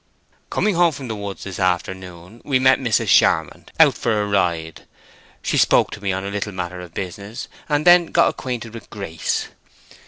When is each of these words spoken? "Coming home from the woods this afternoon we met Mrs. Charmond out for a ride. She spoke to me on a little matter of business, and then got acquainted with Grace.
"Coming 0.49 0.73
home 0.73 0.93
from 0.93 1.09
the 1.09 1.15
woods 1.15 1.43
this 1.43 1.59
afternoon 1.59 2.41
we 2.43 2.57
met 2.57 2.79
Mrs. 2.79 3.05
Charmond 3.05 3.71
out 3.79 3.93
for 3.95 4.23
a 4.23 4.27
ride. 4.27 4.87
She 5.43 5.59
spoke 5.59 5.91
to 5.91 6.01
me 6.01 6.11
on 6.11 6.25
a 6.25 6.31
little 6.31 6.53
matter 6.53 6.81
of 6.81 6.95
business, 6.95 7.47
and 7.69 7.85
then 7.85 8.07
got 8.07 8.29
acquainted 8.29 8.73
with 8.73 8.89
Grace. 8.89 9.49